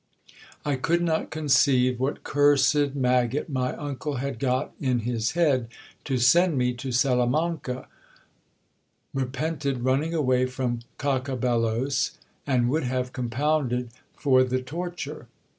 I 0.65 0.77
could 0.77 1.03
not 1.03 1.29
conceive 1.29 1.99
what 1.99 2.23
cursed 2.23 2.95
maggot 2.95 3.49
my 3.51 3.75
uncle 3.75 4.15
had 4.15 4.39
got 4.39 4.73
in 4.81 5.01
his 5.01 5.33
head 5.33 5.67
to 6.05 6.17
send 6.17 6.57
me 6.57 6.73
to 6.73 6.91
Salamanca; 6.91 7.87
repented 9.13 9.83
running 9.83 10.15
away 10.15 10.47
from 10.47 10.79
Cacabelos, 10.97 12.17
and 12.47 12.67
would 12.71 12.81
have 12.83 13.13
compounded 13.13 13.91
for 14.15 14.43
the 14.43 14.63
torture. 14.63 15.27